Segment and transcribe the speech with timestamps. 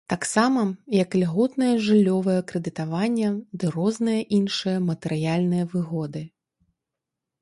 [0.11, 0.61] Таксама,
[1.01, 6.23] як ільготнае жыллёвае крэдытаванне ды розныя іншыя матэрыяльныя выгоды.